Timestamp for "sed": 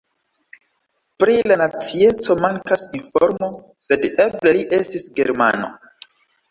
3.91-4.09